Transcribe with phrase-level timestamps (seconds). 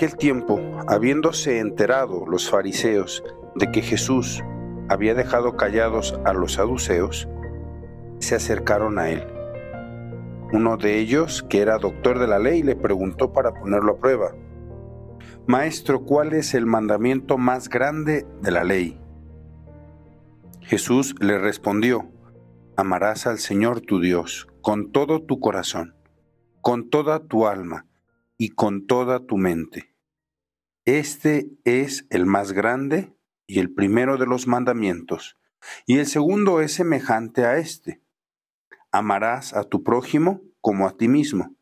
[0.00, 0.58] Aquel tiempo,
[0.88, 3.22] habiéndose enterado los fariseos
[3.54, 4.42] de que Jesús
[4.88, 7.28] había dejado callados a los saduceos,
[8.18, 9.22] se acercaron a él.
[10.54, 14.34] Uno de ellos, que era doctor de la ley, le preguntó para ponerlo a prueba,
[15.46, 18.98] Maestro, ¿cuál es el mandamiento más grande de la ley?
[20.62, 22.10] Jesús le respondió,
[22.74, 25.94] Amarás al Señor tu Dios con todo tu corazón,
[26.62, 27.84] con toda tu alma
[28.38, 29.89] y con toda tu mente.
[30.84, 33.14] Este es el más grande
[33.46, 35.36] y el primero de los mandamientos,
[35.86, 38.00] y el segundo es semejante a este.
[38.90, 41.54] Amarás a tu prójimo como a ti mismo.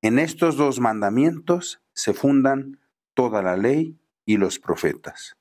[0.00, 2.80] En estos dos mandamientos se fundan
[3.14, 5.36] toda la ley y los profetas.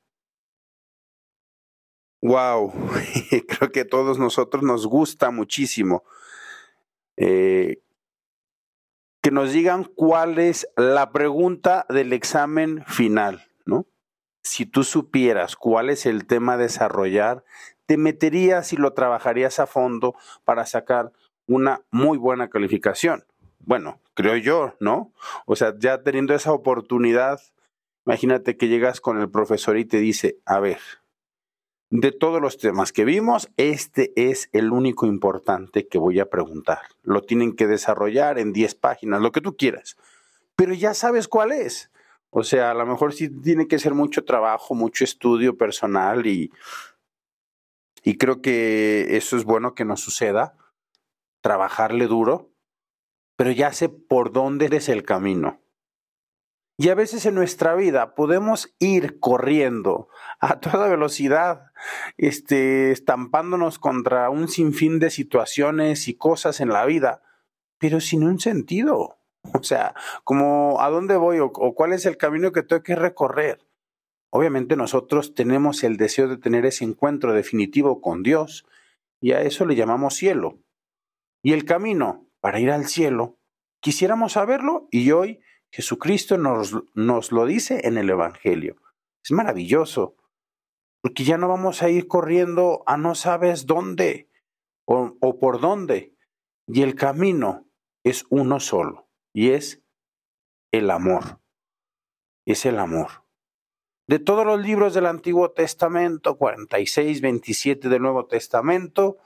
[2.22, 2.72] Wow,
[3.48, 6.04] creo que a todos nosotros nos gusta muchísimo
[7.18, 7.82] eh,
[9.22, 13.86] que nos digan cuál es la pregunta del examen final, ¿no?
[14.44, 17.44] Si tú supieras cuál es el tema a desarrollar,
[17.86, 21.12] te meterías y lo trabajarías a fondo para sacar
[21.48, 23.26] una muy buena calificación.
[23.60, 25.14] Bueno, creo yo, ¿no?
[25.46, 27.40] O sea, ya teniendo esa oportunidad,
[28.06, 30.80] imagínate que llegas con el profesor y te dice, a ver,
[31.92, 36.80] de todos los temas que vimos, este es el único importante que voy a preguntar.
[37.04, 39.98] Lo tienen que desarrollar en 10 páginas, lo que tú quieras.
[40.56, 41.92] Pero ya sabes cuál es.
[42.30, 46.50] O sea, a lo mejor sí tiene que ser mucho trabajo, mucho estudio personal y,
[48.04, 50.56] y creo que eso es bueno que nos suceda,
[51.42, 52.54] trabajarle duro,
[53.36, 55.60] pero ya sé por dónde es el camino.
[56.78, 60.08] Y a veces en nuestra vida podemos ir corriendo
[60.40, 61.71] a toda velocidad,
[62.18, 67.22] este, estampándonos contra un sinfín de situaciones y cosas en la vida,
[67.78, 69.18] pero sin un sentido.
[69.54, 73.60] O sea, como a dónde voy o, cuál es el camino que tengo que recorrer.
[74.30, 78.66] Obviamente nosotros tenemos el deseo de tener ese encuentro definitivo con Dios
[79.20, 80.60] y a eso le llamamos cielo.
[81.44, 83.38] Y el camino para ir al cielo,
[83.82, 85.42] quisiéramos saberlo y hoy
[85.72, 88.78] Jesucristo nos lo dice en el Evangelio.
[89.24, 90.16] Es maravilloso,
[91.02, 94.30] porque ya no vamos a ir corriendo a no sabes dónde
[94.86, 96.16] o, por dónde.
[96.68, 97.68] Y el camino
[98.04, 99.82] es uno solo, y es
[100.72, 101.40] el amor.
[102.46, 103.26] Es el amor.
[104.08, 109.18] De todos los libros del Antiguo Testamento, 46, 27 del Nuevo Testamento,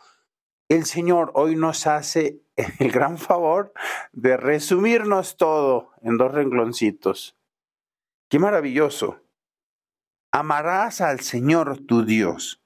[0.70, 2.42] el Señor hoy nos hace
[2.80, 3.74] el gran favor
[4.12, 7.38] de resumirnos todo en dos rengloncitos.
[8.30, 9.25] Qué maravilloso.
[10.38, 12.62] Amarás al Señor tu Dios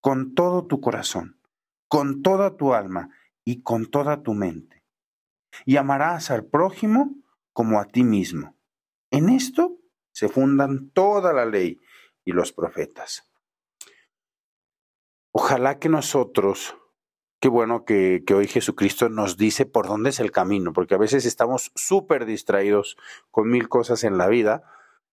[0.00, 1.38] con todo tu corazón,
[1.86, 3.10] con toda tu alma
[3.44, 4.86] y con toda tu mente.
[5.66, 7.14] Y amarás al prójimo
[7.52, 8.56] como a ti mismo.
[9.10, 9.76] En esto
[10.12, 11.78] se fundan toda la ley
[12.24, 13.30] y los profetas.
[15.30, 16.74] Ojalá que nosotros
[17.42, 21.24] Qué bueno que, hoy Jesucristo nos dice por dónde es el camino, porque a veces
[21.24, 22.98] estamos súper distraídos
[23.30, 24.62] con mil cosas en la vida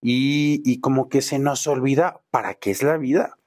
[0.00, 3.38] y, como que se nos olvida para qué es la vida.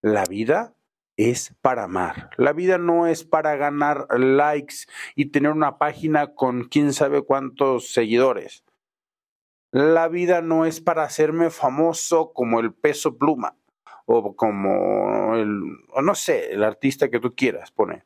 [0.00, 0.74] La vida
[1.16, 2.30] es para amar.
[2.36, 7.92] La vida no es para ganar likes y tener una página con quién sabe cuántos
[7.92, 8.64] seguidores.
[9.70, 13.56] La vida no es para hacerme famoso como el peso pluma
[14.04, 18.04] o como el, o no sé, el artista que tú quieras poner.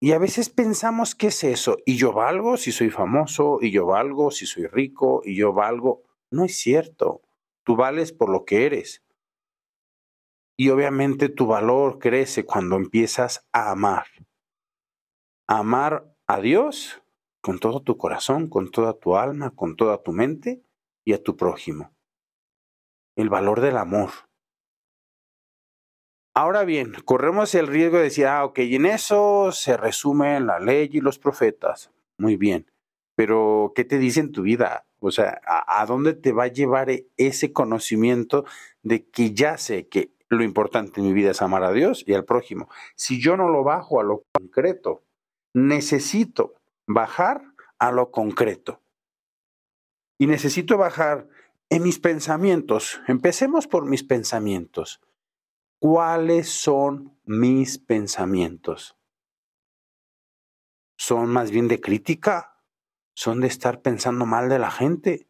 [0.00, 3.86] Y a veces pensamos que es eso, y yo valgo si soy famoso, y yo
[3.86, 6.04] valgo si soy rico, y yo valgo.
[6.30, 7.22] No es cierto.
[7.64, 9.04] Tú vales por lo que eres.
[10.58, 14.06] Y obviamente tu valor crece cuando empiezas a amar.
[15.46, 17.02] amar a Dios
[17.40, 20.62] con todo tu corazón, con toda tu alma, con toda tu mente
[21.04, 21.94] y a tu prójimo.
[23.16, 24.10] El valor del amor.
[26.34, 30.88] Ahora bien, corremos el riesgo de decir, ah, ok, en eso se resumen la ley
[30.92, 31.90] y los profetas.
[32.18, 32.70] Muy bien,
[33.16, 34.87] pero ¿qué te dice en tu vida?
[35.00, 38.44] O sea, ¿a, dónde te va a llevar e, ese conocimiento
[38.82, 42.14] de que ya sé que lo importante en mi vida es amar a Dios y
[42.14, 42.68] al prójimo?
[42.96, 45.04] Si yo no lo bajo a lo concreto,
[45.54, 46.54] necesito
[46.86, 47.42] bajar
[47.78, 48.82] a lo concreto.
[50.18, 51.28] Y necesito bajar
[51.70, 53.00] en mis pensamientos.
[53.06, 55.00] Empecemos por mis pensamientos.
[55.78, 58.96] ¿Cuáles son mis pensamientos?
[60.96, 62.47] ¿Son más bien de crítica?
[63.18, 65.28] ¿Son de estar pensando mal de la gente?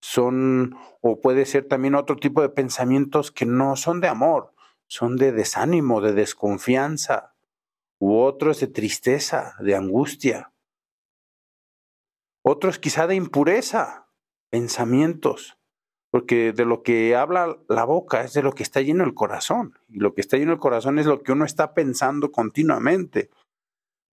[0.00, 4.54] Son, o puede ser también otro tipo de pensamientos que no son de amor,
[4.86, 7.34] son de desánimo, de desconfianza,
[7.98, 10.52] u otros de tristeza, de angustia.
[12.44, 14.06] Otros quizá de impureza,
[14.48, 15.58] pensamientos,
[16.12, 19.76] porque de lo que habla la boca es de lo que está lleno el corazón,
[19.88, 23.30] y lo que está lleno el corazón es lo que uno está pensando continuamente.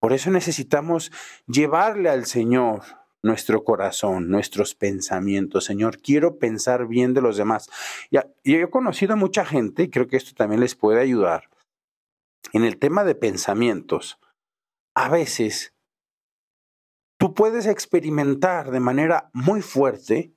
[0.01, 1.13] Por eso necesitamos
[1.47, 2.83] llevarle al Señor
[3.23, 5.67] nuestro corazón, nuestros pensamientos.
[5.67, 7.69] Señor, quiero pensar bien de los demás.
[8.11, 11.51] Y yo he conocido a mucha gente, y creo que esto también les puede ayudar,
[12.53, 14.19] en el tema de pensamientos.
[14.95, 15.75] A veces
[17.19, 20.33] tú puedes experimentar de manera muy fuerte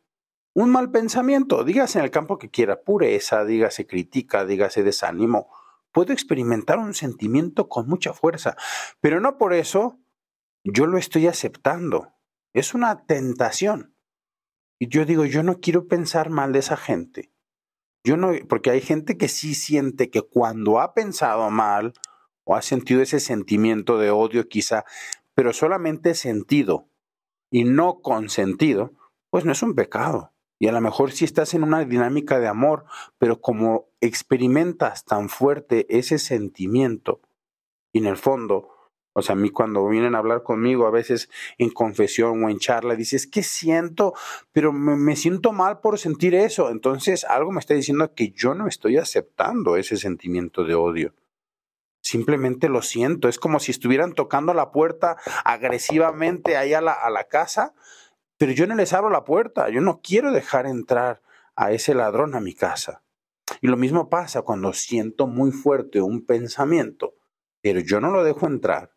[0.53, 5.49] un mal pensamiento, dígase en el campo que quiera, pureza, dígase critica, dígase desánimo.
[5.93, 8.57] Puedo experimentar un sentimiento con mucha fuerza,
[8.99, 9.99] pero no por eso
[10.63, 12.13] yo lo estoy aceptando.
[12.53, 13.95] Es una tentación.
[14.79, 17.31] Y yo digo, yo no quiero pensar mal de esa gente.
[18.03, 21.93] Yo no, porque hay gente que sí siente que cuando ha pensado mal
[22.43, 24.83] o ha sentido ese sentimiento de odio quizá,
[25.33, 26.89] pero solamente sentido
[27.49, 28.93] y no consentido,
[29.29, 30.32] pues no es un pecado.
[30.63, 32.85] Y a lo mejor si estás en una dinámica de amor,
[33.17, 37.19] pero como experimentas tan fuerte ese sentimiento,
[37.91, 38.69] y en el fondo,
[39.11, 42.59] o sea, a mí cuando vienen a hablar conmigo, a veces en confesión o en
[42.59, 44.13] charla, dices, que siento?
[44.53, 46.69] Pero me, me, siento mal por sentir eso.
[46.69, 51.13] Entonces, algo me está diciendo que yo no estoy aceptando ese sentimiento de odio.
[52.01, 53.27] Simplemente lo siento.
[53.27, 57.73] Es como si estuvieran tocando la puerta agresivamente ahí a la, a la casa,
[58.43, 59.69] pero yo no les abro la puerta.
[59.69, 61.21] Yo no quiero dejar entrar
[61.55, 63.01] a ese ladrón a mi casa.
[63.61, 67.15] Y lo mismo pasa cuando siento muy fuerte un pensamiento,
[67.61, 68.91] pero yo no lo dejo entrar.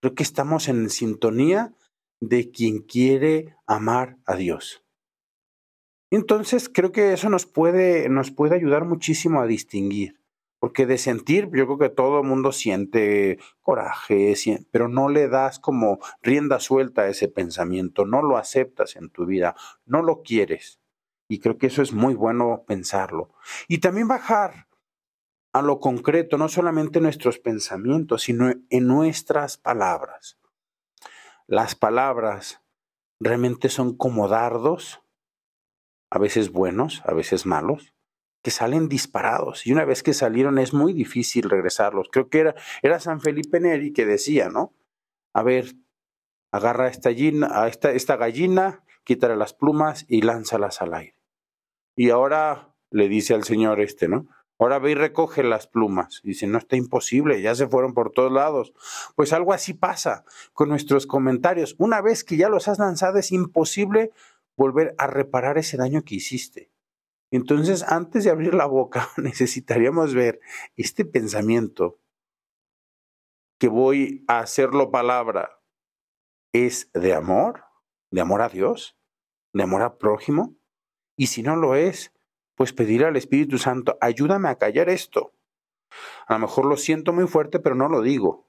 [0.00, 1.74] Creo que estamos en sintonía
[2.20, 4.82] de quien quiere amar a Dios.
[6.10, 10.17] Entonces creo que eso nos puede, nos puede ayudar muchísimo a distinguir.
[10.58, 14.34] Porque de sentir, yo creo que todo el mundo siente coraje,
[14.70, 19.24] pero no le das como rienda suelta a ese pensamiento, no lo aceptas en tu
[19.24, 19.54] vida,
[19.86, 20.80] no lo quieres.
[21.28, 23.30] Y creo que eso es muy bueno pensarlo.
[23.68, 24.66] Y también bajar
[25.52, 30.38] a lo concreto, no solamente nuestros pensamientos, sino en nuestras palabras.
[31.46, 32.62] Las palabras
[33.20, 35.02] realmente son como dardos,
[36.10, 37.94] a veces buenos, a veces malos,
[38.42, 42.08] que salen disparados y una vez que salieron es muy difícil regresarlos.
[42.10, 44.72] Creo que era, era San Felipe Neri que decía, ¿no?
[45.34, 45.74] A ver,
[46.52, 51.18] agarra esta, gallina, a esta, esta gallina, quítale las plumas y lánzalas al aire.
[51.96, 54.28] Y ahora le dice al señor este, ¿no?
[54.58, 56.20] Ahora ve y recoge las plumas.
[56.24, 58.72] Dice, no está imposible, ya se fueron por todos lados.
[59.14, 61.76] Pues algo así pasa con nuestros comentarios.
[61.78, 64.10] Una vez que ya los has lanzado, es imposible
[64.56, 66.67] volver a reparar ese daño que hiciste.
[67.30, 70.40] Entonces, antes de abrir la boca, necesitaríamos ver
[70.76, 72.00] este pensamiento
[73.58, 75.60] que voy a hacerlo palabra,
[76.52, 77.64] ¿es de amor?
[78.10, 78.96] ¿De amor a Dios?
[79.52, 80.56] ¿De amor al prójimo?
[81.16, 82.14] Y si no lo es,
[82.54, 85.34] pues pedir al Espíritu Santo, ayúdame a callar esto.
[86.26, 88.48] A lo mejor lo siento muy fuerte, pero no lo digo.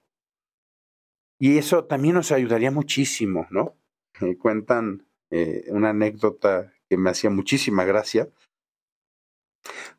[1.40, 3.76] Y eso también nos ayudaría muchísimo, ¿no?
[4.20, 8.30] Me cuentan eh, una anécdota que me hacía muchísima gracia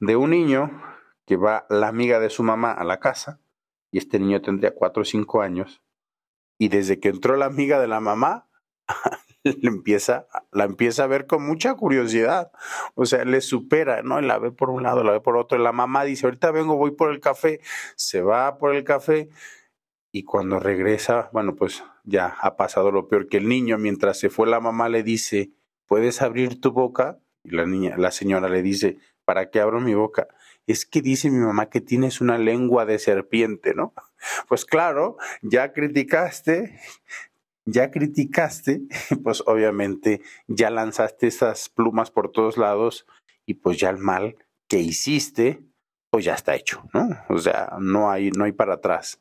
[0.01, 0.83] de un niño
[1.27, 3.41] que va la amiga de su mamá a la casa,
[3.93, 5.83] y este niño tendría cuatro o cinco años,
[6.59, 8.49] y desde que entró la amiga de la mamá,
[9.45, 12.53] le empieza, la empieza a ver con mucha curiosidad.
[12.95, 14.21] O sea, le supera, ¿no?
[14.21, 15.59] la ve por un lado, la ve por otro.
[15.59, 17.61] Y la mamá dice, ahorita vengo, voy por el café.
[17.97, 19.31] Se va por el café
[20.13, 24.29] y cuando regresa, bueno, pues ya ha pasado lo peor que el niño, mientras se
[24.29, 25.53] fue la mamá le dice,
[25.87, 27.21] ¿puedes abrir tu boca?
[27.45, 28.99] Y la niña, la señora le dice,
[29.31, 30.27] ¿para qué abro mi boca?
[30.67, 33.95] Es que dice mi mamá que tienes una lengua de serpiente, ¿no?
[34.49, 36.81] Pues claro, ya criticaste,
[37.65, 38.81] ya criticaste,
[39.23, 43.07] pues obviamente ya lanzaste esas plumas por todos lados
[43.47, 44.35] y pues ya el mal
[44.67, 45.63] que hiciste,
[46.11, 47.09] pues ya está hecho, ¿no?
[47.29, 49.21] O sea, no hay, no hay para atrás.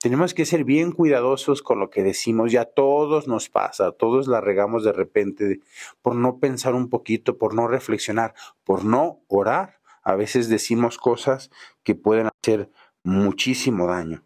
[0.00, 4.40] Tenemos que ser bien cuidadosos con lo que decimos, ya todos nos pasa, todos la
[4.40, 5.60] regamos de repente
[6.02, 9.80] por no pensar un poquito, por no reflexionar, por no orar.
[10.02, 11.50] A veces decimos cosas
[11.82, 12.70] que pueden hacer
[13.02, 14.24] muchísimo daño.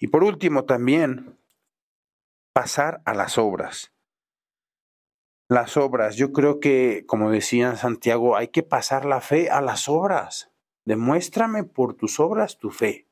[0.00, 1.38] Y por último también,
[2.52, 3.92] pasar a las obras.
[5.48, 9.88] Las obras, yo creo que, como decía Santiago, hay que pasar la fe a las
[9.88, 10.50] obras.
[10.84, 13.06] Demuéstrame por tus obras tu fe.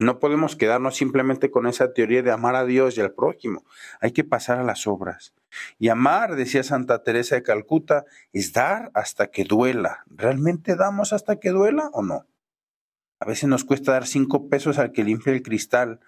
[0.00, 3.66] No podemos quedarnos simplemente con esa teoría de amar a Dios y al prójimo.
[4.00, 5.34] Hay que pasar a las obras.
[5.78, 10.04] Y amar, decía Santa Teresa de Calcuta, es dar hasta que duela.
[10.08, 12.26] ¿Realmente damos hasta que duela o no?
[13.18, 16.00] A veces nos cuesta dar cinco pesos al que limpia el cristal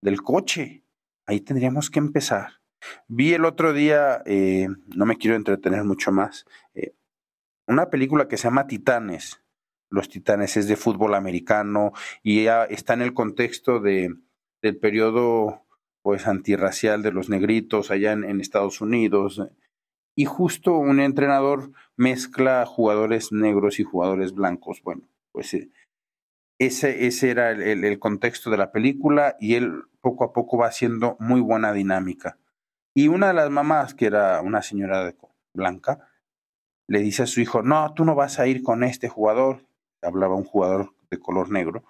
[0.00, 0.84] del coche.
[1.26, 2.60] Ahí tendríamos que empezar.
[3.08, 6.94] Vi el otro día, eh, no me quiero entretener mucho más, eh,
[7.66, 9.43] una película que se llama Titanes.
[9.94, 14.12] Los Titanes es de fútbol americano y está en el contexto de,
[14.60, 15.62] del periodo
[16.02, 19.40] pues antirracial de los negritos allá en, Estados Unidos.
[20.16, 24.82] Y justo un entrenador mezcla jugadores negros y jugadores blancos.
[24.82, 25.70] Bueno, pues eh,
[26.58, 30.66] ese, ese era el, el, contexto de la película y él poco a poco va
[30.66, 32.36] haciendo muy buena dinámica.
[32.94, 35.16] Y una de las mamás, que era una señora de
[35.54, 36.08] blanca,
[36.86, 39.64] le dice a su hijo, no, tú no vas a ir con este jugador,
[40.04, 41.84] hablaba un jugador de color negro,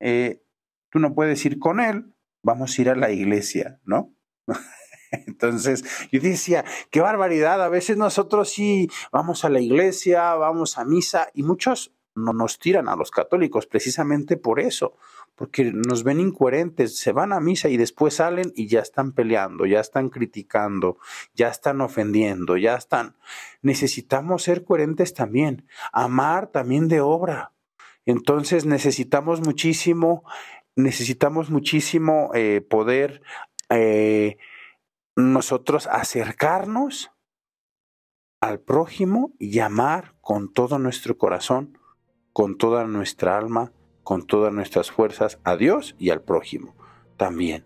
[0.00, 0.42] eh,
[0.90, 4.14] tú no puedes ir con él, vamos a ir a la iglesia, ¿no?
[5.26, 10.84] Entonces, yo decía, qué barbaridad, a veces nosotros sí vamos a la iglesia, vamos a
[10.84, 14.96] misa y muchos no nos tiran a los católicos precisamente por eso,
[15.34, 19.66] porque nos ven incoherentes, se van a misa y después salen y ya están peleando,
[19.66, 20.98] ya están criticando,
[21.34, 23.16] ya están ofendiendo, ya están.
[23.60, 27.52] Necesitamos ser coherentes también, amar también de obra.
[28.06, 30.24] Entonces necesitamos muchísimo,
[30.76, 33.22] necesitamos muchísimo eh, poder
[33.70, 34.36] eh,
[35.16, 37.10] nosotros acercarnos
[38.40, 41.78] al prójimo y amar con todo nuestro corazón,
[42.32, 43.72] con toda nuestra alma,
[44.04, 46.74] con todas nuestras fuerzas a Dios y al prójimo
[47.16, 47.64] también.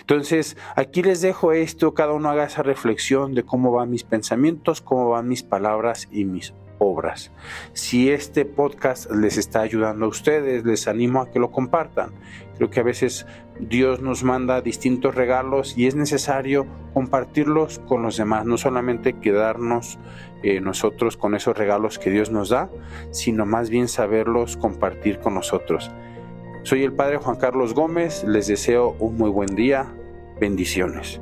[0.00, 4.80] Entonces, aquí les dejo esto, cada uno haga esa reflexión de cómo van mis pensamientos,
[4.80, 7.32] cómo van mis palabras y mis obras.
[7.72, 12.10] Si este podcast les está ayudando a ustedes, les animo a que lo compartan.
[12.56, 13.26] Creo que a veces
[13.58, 19.98] Dios nos manda distintos regalos y es necesario compartirlos con los demás, no solamente quedarnos
[20.42, 22.70] eh, nosotros con esos regalos que Dios nos da,
[23.10, 25.90] sino más bien saberlos compartir con nosotros.
[26.62, 29.92] Soy el Padre Juan Carlos Gómez, les deseo un muy buen día,
[30.40, 31.20] bendiciones.